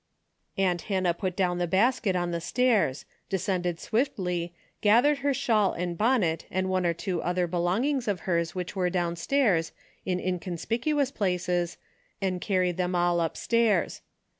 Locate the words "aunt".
0.57-0.81